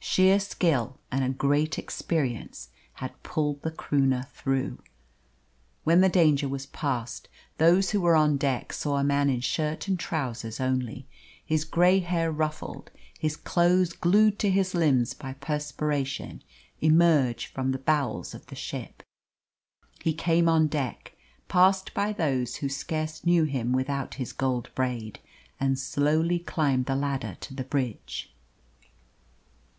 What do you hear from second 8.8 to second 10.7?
a man in shirt and trousers